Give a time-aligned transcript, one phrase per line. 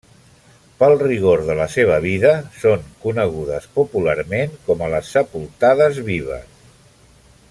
[0.77, 2.31] Pel rigor de la seva vida
[2.63, 6.61] són conegudes popularment com a les sepultades vives.